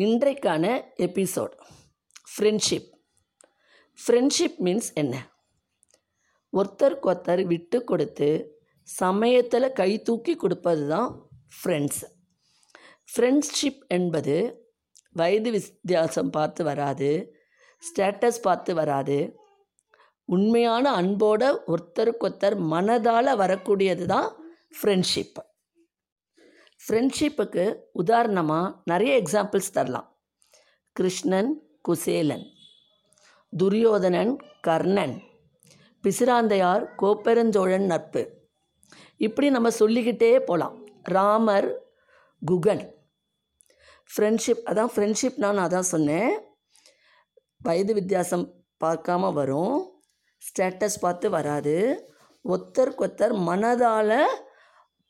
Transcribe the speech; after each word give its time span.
இன்றைக்கான 0.00 0.64
episode. 0.96 1.52
Friendship 2.32 2.88
friendship 3.98 4.56
means 4.64 4.88
என்ன? 4.94 5.14
ஒருத்தருக்கு 6.52 7.08
ஒருத்தர் 7.12 7.42
விட்டு 7.44 7.84
கொடுத்து 7.84 8.28
சமயத்தில் 8.82 9.72
கை 9.72 10.02
தூக்கி 10.02 10.34
கொடுப்பது 10.34 10.88
தான் 10.88 11.08
ஃப்ரெண்ட்ஸ் 11.56 12.02
ஃப்ரெண்ட்ஷிப் 13.12 13.80
என்பது 13.88 14.36
வயது 15.12 15.50
வித்தியாசம் 15.50 16.30
பார்த்து 16.30 16.64
வராது 16.64 17.10
ஸ்டேட்டஸ் 17.82 18.42
பார்த்து 18.42 18.74
வராது. 18.74 19.18
உண்மையான 20.24 21.02
அன்போட 21.02 21.58
ஒருத்தருக்கொருத்தர் 21.66 22.58
மனதால் 22.74 23.36
வரக்கூடியது 23.42 24.04
தான் 24.04 24.36
ஃப்ரெண்ட்ஷிப் 24.82 25.38
ஃப்ரெண்ட்ஷிப்புக்கு 26.88 27.76
உதாரணமாக 27.92 28.76
நிறைய 28.84 29.22
எக்ஸாம்பிள்ஸ் 29.22 29.72
தரலாம். 29.72 30.16
கிருஷ்ணன் 30.92 31.62
குசேலன். 31.88 32.46
துரியோதனன் 33.56 34.36
கர்ணன். 34.60 35.22
பிசிராந்தையார் 36.02 36.86
கோப்பெருஞ்சோழன் 36.98 37.86
நட்பு. 37.86 38.30
இப்படி 39.16 39.50
நம்ம 39.50 39.70
சொல்லிக்கிட்டே 39.70 40.38
போகலாம் 40.38 40.86
ராமர் 41.02 41.82
குகன். 42.50 42.94
ஃப்ரெண்ட்ஷிப் 44.16 44.62
அதான் 44.64 44.88
ஃப்ரெண்ட்ஷிப் 44.96 45.36
நான் 45.36 45.58
அதான் 45.58 45.88
சொன்னேன். 45.92 46.38
வயது 47.58 47.94
வித்தியாசம் 47.94 48.64
பார்க்காம 48.84 49.32
வரும். 49.32 50.02
ஸ்டேட்டஸ் 50.38 51.00
பார்த்து 51.00 51.30
வராது. 51.30 52.06
ஒத்தருக்கொத்தர் 52.44 53.34
மனதால் 53.48 54.24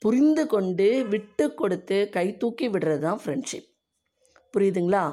புரிந்து 0.03 0.47
கொண்டு 0.47 0.89
விட்டு 1.07 1.45
கொடுத்து 1.55 1.99
கை 2.11 2.27
தூக்கி 2.37 2.67
விடுறது 2.69 2.99
தான் 2.99 3.21
ஃப்ரெண்ட்ஷிப் 3.25 3.69
புரியுதுங்களா 4.55 5.05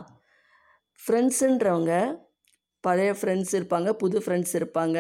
ஃப்ரெண்ட்ஸுன்றவங்க 1.00 1.94
பழைய 2.84 3.12
ஃப்ரெண்ட்ஸ் 3.12 3.53
இருப்பாங்க 3.59 3.90
புது 3.94 4.17
ஃப்ரெண்ட்ஸ் 4.20 4.56
இருப்பாங்க. 4.59 4.98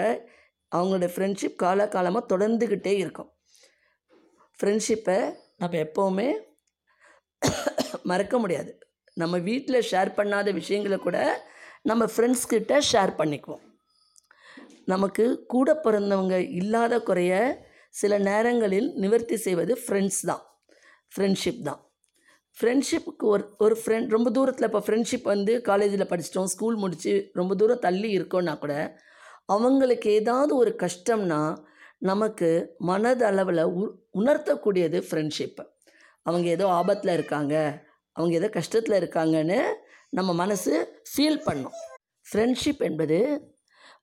அவங்களோட 0.71 1.07
ஃப்ரெண்ட்ஷிப் 1.15 1.57
காலகாலமாக 1.63 2.29
தொடர்ந்துக்கிட்டே 2.29 2.93
இருக்கும். 2.97 3.29
ஃப்ரெண்ட்ஷிப்பை 4.59 5.17
நம்ம 5.57 5.77
எப்போவுமே 5.85 6.29
மறக்க 8.11 8.35
முடியாது. 8.39 8.71
நம்ம 9.17 9.37
வீட்டில் 9.37 9.87
ஷேர் 9.91 10.11
பண்ணாத 10.17 10.53
விஷயங்களை 10.53 10.97
கூட 10.97 11.17
நம்ம 11.81 12.03
ஃப்ரெண்ட்ஸ் 12.05 12.45
கிட்ட 12.47 12.73
ஷேர் 12.91 13.13
பண்ணிக்குவோம். 13.19 13.63
நமக்கு 14.85 15.25
கூட 15.45 15.69
பிறந்தவங்க 15.85 16.37
இல்லாத 16.59 16.93
குறைய 16.99 17.33
சில 17.93 18.17
நேரங்களில் 18.29 18.89
நிவர்த்தி 19.03 19.37
செய்வது 19.37 19.73
ஃப்ரெண்ட்ஸ் 19.83 20.21
தான். 20.29 20.43
ஃப்ரெண்ட்ஷிப் 21.11 21.61
தான். 21.69 21.81
ஃப்ரெண்ட்ஷிப்புக்கு 22.57 23.25
ஒரு 23.33 23.43
ஒரு 23.65 23.75
ஃப்ரெண்ட் 23.81 24.09
ரொம்ப 24.15 24.29
தூரத்தில் 24.29 24.67
இப்போ 24.69 24.81
ஃப்ரெண்ட்ஷிப் 24.87 25.27
வந்து 25.33 25.53
காலேஜில் 25.61 26.09
படிச்சிட்டோம் 26.11 26.49
ஸ்கூல் 26.53 26.75
முடித்து 26.75 27.13
ரொம்ப 27.33 27.55
தூரம் 27.55 27.83
தள்ளி 27.85 28.09
இருக்கோன்னா 28.17 28.53
கூட 28.59 28.73
அவங்களுக்கு 29.45 30.09
ஏதாவது 30.19 30.53
ஒரு 30.55 30.71
கஷ்டம்னா 30.83 31.39
நமக்கு 32.09 32.49
மனதளவில் 32.87 33.63
உ 33.79 33.83
உணர்த்தக்கூடியது 34.19 34.99
ஃப்ரெண்ட்ஷிப் 35.07 35.61
அவங்க 36.25 36.47
ஏதோ 36.49 36.65
ஆபத்தில் 36.79 37.13
இருக்காங்க 37.13 37.55
அவங்க 38.15 38.33
ஏதோ 38.39 38.49
கஷ்டத்தில் 38.57 38.99
இருக்காங்கன்னு 39.01 39.59
நம்ம 40.09 40.29
மனசு 40.33 40.73
ஃபீல் 41.11 41.39
பண்ணும். 41.45 41.75
ஃப்ரெண்ட்ஷிப் 42.27 42.81
என்பது 42.89 43.17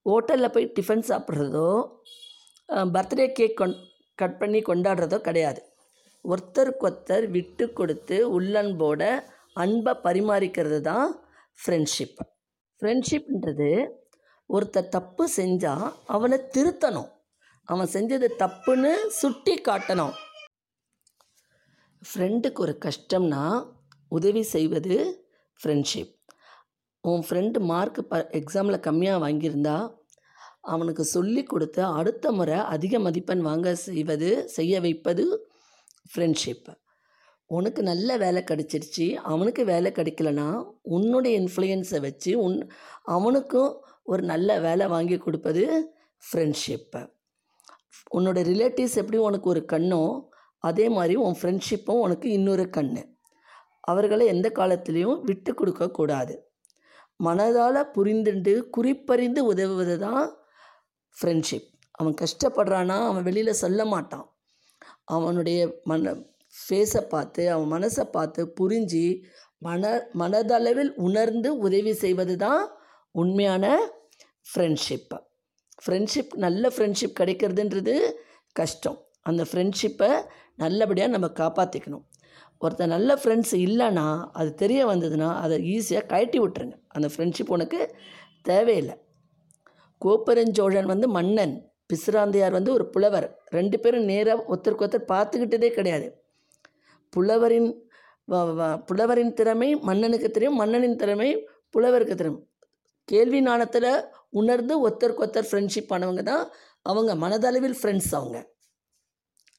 ஹோட்டலில் 0.08 0.54
போய் 0.54 0.72
டிஃபன் 0.76 1.06
சாப்பிட்றதோ 1.10 1.68
பர்த்டே 2.94 3.26
கேக் 3.38 3.56
கொண் 3.60 3.76
கட் 4.18 4.38
பண்ணி 4.40 4.60
கொண்டாடுறதோ 4.68 5.18
கிடையாது. 5.28 5.60
ஒருத்தருக்கொருத்தர் 6.24 7.26
விட்டு 7.36 7.64
கொடுத்து 7.78 8.16
உள்ளன்போட 8.36 9.02
அன்பை 9.62 9.92
பரிமாறிக்கிறது 10.04 10.80
தான் 10.90 11.08
ஃப்ரெண்ட்ஷிப் 11.58 12.20
ஃப்ரெண்ட்ஷிப்ன்றது 12.82 13.70
ஒருத்தர் 14.50 14.92
தப்பு 14.96 15.24
செஞ்சால் 15.36 15.86
அவனை 16.14 16.38
திருத்தணும். 16.54 17.10
அவன் 17.68 17.90
செஞ்சது 17.94 18.28
தப்புன்னு 18.42 18.92
சுட்டி 19.20 19.54
காட்டணும். 19.68 20.14
ஃப்ரெண்டுக்கு 22.02 22.60
ஒரு 22.66 22.74
கஷ்டம்னா 22.86 23.42
உதவி 24.08 24.42
செய்வது 24.54 24.94
ஃப்ரெண்ட்ஷிப் 25.60 26.14
உன் 27.04 27.24
ஃப்ரெண்டு 27.26 27.58
மார்க் 27.70 28.00
ப 28.08 28.18
எக்ஸாமில் 28.38 28.84
கம்மியாக 28.86 29.22
வாங்கியிருந்தா 29.24 29.76
அவனுக்கு 30.64 31.04
சொல்லி 31.06 31.42
கொடுத்து 31.44 31.82
அடுத்த 31.94 32.32
முறை 32.32 32.58
அதிக 32.70 32.98
மதிப்பெண் 32.98 33.42
வாங்க 33.42 33.68
செய்வது 33.84 34.30
செய்ய 34.48 34.80
வைப்பது 34.80 35.24
ஃப்ரெண்ட்ஷிப் 36.10 36.70
உனக்கு 37.50 37.80
நல்ல 37.82 38.16
வேலை 38.16 38.40
கிடச்சிருச்சு 38.42 39.06
அவனுக்கு 39.24 39.62
வேலை 39.64 39.90
கிடைக்கலனா 39.92 40.48
உன்னுடைய 40.88 41.32
இன்ஃப்ளூயன்ஸை 41.40 42.00
வச்சு 42.00 42.32
உன் 42.36 42.58
அவனுக்கும் 43.06 43.72
ஒரு 44.04 44.22
நல்ல 44.22 44.58
வேலை 44.60 44.86
வாங்கி 44.86 45.16
கொடுப்பது 45.16 45.64
ஃப்ரெண்ட்ஷிப்பு 46.22 47.02
உன்னோட 48.16 48.38
ரிலேட்டிவ்ஸ் 48.42 48.98
எப்படி 48.98 49.18
உனக்கு 49.20 49.48
ஒரு 49.48 49.62
கண்ணோ 49.68 50.02
அதே 50.64 50.86
மாதிரி 50.88 51.14
உன் 51.16 51.38
ஃப்ரெண்ட்ஷிப்பும் 51.40 52.00
உனக்கு 52.00 52.28
இன்னொரு 52.30 52.64
கண் 52.70 52.92
அவர்களை 53.80 54.24
எந்த 54.26 54.48
காலத்துலேயும் 54.54 55.20
விட்டு 55.24 55.50
கொடுக்கக்கூடாது 55.54 56.34
மனதால் 57.20 57.80
புரிந்துண்டு 57.94 58.52
குறிப்பறிந்து 58.70 59.40
உதவுவது 59.44 59.96
தான் 59.98 60.26
ஃப்ரெண்ட்ஷிப் 61.16 61.68
அவன் 61.90 62.14
கஷ்டப்படுறானா 62.20 62.96
அவன் 63.06 63.22
வெளியில் 63.22 63.52
சொல்ல 63.52 63.84
மாட்டான். 63.84 64.26
அவனுடைய 65.04 65.60
மன 65.84 66.14
ஃபேஸை 66.54 67.00
பார்த்து 67.00 67.52
அவன் 67.52 67.70
மனசை 67.72 68.04
பார்த்து 68.04 68.52
புரிஞ்சு 68.60 69.22
மன 69.58 70.08
மனதளவில் 70.18 70.92
உணர்ந்து 70.94 71.58
உதவி 71.58 71.92
செய்வது 71.94 72.36
தான் 72.36 72.62
உண்மையான 73.10 73.78
ஃப்ரெண்ட்ஷிப் 74.50 75.16
ஃப்ரெண்ட்ஷிப் 75.86 76.32
நல்ல 76.34 76.68
ஃப்ரெண்ட்ஷிப் 76.68 77.18
கிடைக்கிறதுன்றது 77.20 78.12
கஷ்டம். 78.52 78.98
அந்த 79.22 79.42
ஃப்ரெண்ட்ஷிப்பை 79.42 80.10
நல்லபடியாக 80.56 81.12
நம்ம 81.12 81.28
காப்பாற்றிக்கணும் 81.34 82.06
ஒருத்தர் 82.60 82.86
நல்ல 82.86 83.14
ஃப்ரெண்ட்ஸ் 83.14 83.52
இல்லைன்னா 83.52 84.28
அது 84.32 84.54
தெரிய 84.54 84.86
வந்ததுன்னா 84.86 85.34
அதை 85.34 85.78
ஈஸியாக 85.78 86.06
கழட்டி 86.06 86.38
விட்டுருங்க. 86.40 86.76
அந்த 86.88 87.08
ஃப்ரெண்ட்ஷிப் 87.16 87.54
உனக்கு 87.56 87.96
தேவையில்லை. 88.42 88.96
கோப்பெருஞ்சோழன் 90.04 90.88
வந்து 90.92 91.08
மன்னன் 91.16 91.54
பிசுராந்தையார் 91.90 92.56
வந்து 92.58 92.72
ஒரு 92.76 92.84
புலவர். 92.94 93.26
ரெண்டு 93.56 93.76
பேரும் 93.80 94.08
நேராக 94.10 94.44
ஒருத்தருக்கு 94.52 94.84
ஒருத்தர் 94.86 95.10
பார்த்துக்கிட்டதே 95.12 95.70
கிடையாது. 95.78 96.06
புலவரின் 97.12 97.70
புலவரின் 98.88 99.32
திறமை 99.38 99.68
மன்னனுக்கு 99.88 100.28
தெரியும் 100.30 100.58
மன்னனின் 100.62 101.00
திறமை 101.02 101.28
புலவருக்கு 101.74 102.14
தெரியும். 102.14 102.42
கேள்வி 103.08 103.40
நாணத்தில் 103.46 103.90
உணர்ந்து 104.40 104.74
ஒருத்தருக்கு 104.84 105.24
ஒருத்தர் 105.24 105.48
ஃப்ரெண்ட்ஷிப் 105.50 105.92
ஆனவங்க 105.94 106.22
தான் 106.30 106.44
அவங்க 106.86 107.12
மனதளவில் 107.24 107.76
ஃப்ரெண்ட்ஸ் 107.80 108.12
அவங்க. 108.18 108.38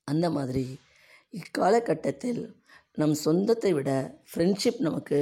அந்த 0.07 0.27
மாதிரி 0.37 0.65
இக்காலகட்டத்தில் 1.39 2.41
நம் 3.01 3.15
சொந்தத்தை 3.25 3.71
விட 3.73 3.89
ஃப்ரெண்ட்ஷிப் 4.29 4.79
நமக்கு 4.87 5.19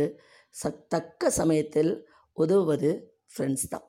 ச 0.56 0.72
தக்க 0.94 1.29
சமயத்தில் 1.40 1.91
உதவுவது 2.38 2.91
ஃப்ரெண்ட்ஸ் 3.34 3.68
தான். 3.69 3.85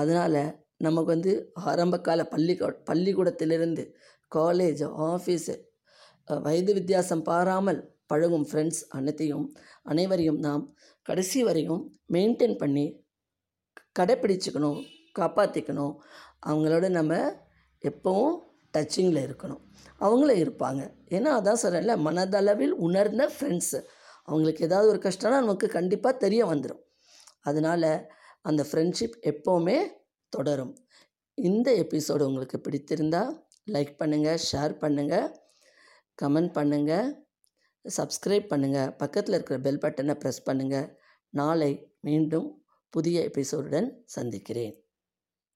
அதனால் 0.00 0.40
நமக்கு 0.76 1.10
வந்து 1.10 1.32
ஆரம்பகால 1.64 2.20
பள்ளி 2.24 2.54
பள்ளிக்கூடத்திலிருந்து 2.84 3.84
காலேஜ் 4.32 4.82
ஆஃபீஸு 5.08 5.54
வயது 6.28 6.72
வித்தியாசம் 6.74 7.22
பாராமல் 7.22 7.80
பழகும் 8.06 8.46
ஃப்ரெண்ட்ஸ் 8.48 8.82
அனைத்தையும் 8.88 9.46
அனைவரையும் 9.82 10.38
நாம் 10.38 10.62
கடைசி 11.06 11.40
வரையும் 11.42 11.82
மெயின்டைன் 12.12 12.56
பண்ணி 12.58 12.86
கடைப்பிடிச்சிக்கணும் 13.98 14.80
காப்பாற்றிக்கணும் 15.18 15.94
அவங்களோட 16.46 16.86
நம்ம 16.90 17.14
எப்போவும் 17.82 18.36
டச்சிங்கில் 18.74 19.24
இருக்கணும். 19.26 19.62
அவங்களும் 19.98 20.40
இருப்பாங்க. 20.44 20.82
ஏன்னா 21.16 21.30
அதான் 21.38 21.60
சொல்கிறேன்ல 21.62 21.94
மனதளவில் 22.06 22.74
உணர்ந்த 22.86 23.24
ஃப்ரெண்ட்ஸு 23.34 23.78
அவங்களுக்கு 24.28 24.64
ஏதாவது 24.68 24.88
ஒரு 24.92 25.00
கஷ்டம்னா 25.06 25.38
நமக்கு 25.44 25.66
கண்டிப்பாக 25.68 26.20
தெரிய 26.24 26.42
வந்துடும் 26.46 26.82
அதனால் 27.40 27.88
அந்த 28.44 28.62
ஃப்ரெண்ட்ஷிப் 28.68 29.16
எப்போவுமே 29.30 29.78
தொடரும். 30.32 30.72
இந்த 31.38 31.68
எபிசோடு 31.82 32.22
உங்களுக்கு 32.30 32.58
பிடித்திருந்தால் 32.58 33.32
லைக் 33.74 33.92
பண்ணுங்கள் 34.00 34.42
ஷேர் 34.50 34.74
பண்ணுங்கள் 34.82 35.28
கமெண்ட் 36.22 36.52
பண்ணுங்கள் 36.58 37.08
சப்ஸ்கிரைப் 37.84 38.50
பண்ணுங்கள் 38.52 38.90
பக்கத்தில் 39.02 39.36
இருக்கிற 39.36 39.58
பெல் 39.66 39.82
பட்டனை 39.84 40.14
ப்ரெஸ் 40.22 40.46
பண்ணுங்கள் 40.48 40.88
நாளை 41.34 41.72
மீண்டும் 42.00 42.48
புதிய 42.94 43.16
எபிசோடுடன் 43.30 43.88
சந்திக்கிறேன். 44.14 44.74